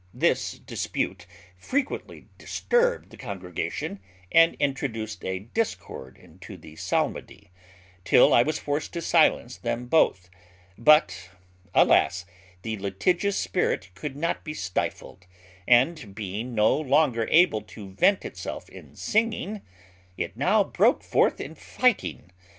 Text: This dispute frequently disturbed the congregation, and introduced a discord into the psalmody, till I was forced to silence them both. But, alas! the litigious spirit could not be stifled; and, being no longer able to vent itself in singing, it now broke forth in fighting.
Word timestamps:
This 0.15 0.57
dispute 0.57 1.27
frequently 1.59 2.25
disturbed 2.39 3.11
the 3.11 3.17
congregation, 3.17 3.99
and 4.31 4.55
introduced 4.55 5.23
a 5.23 5.37
discord 5.37 6.17
into 6.17 6.57
the 6.57 6.75
psalmody, 6.75 7.51
till 8.03 8.33
I 8.33 8.41
was 8.41 8.57
forced 8.57 8.93
to 8.93 9.01
silence 9.03 9.57
them 9.57 9.85
both. 9.85 10.31
But, 10.75 11.29
alas! 11.75 12.25
the 12.63 12.79
litigious 12.79 13.37
spirit 13.37 13.91
could 13.93 14.15
not 14.15 14.43
be 14.43 14.55
stifled; 14.55 15.27
and, 15.67 16.15
being 16.15 16.55
no 16.55 16.75
longer 16.75 17.27
able 17.29 17.61
to 17.61 17.91
vent 17.91 18.25
itself 18.25 18.69
in 18.69 18.95
singing, 18.95 19.61
it 20.17 20.35
now 20.35 20.63
broke 20.63 21.03
forth 21.03 21.39
in 21.39 21.53
fighting. 21.53 22.31